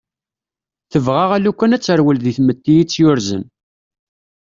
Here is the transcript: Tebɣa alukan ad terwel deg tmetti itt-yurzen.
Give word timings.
Tebɣa 0.91 1.25
alukan 1.35 1.75
ad 1.75 1.83
terwel 1.83 2.17
deg 2.21 2.35
tmetti 2.37 2.73
itt-yurzen. 2.81 3.43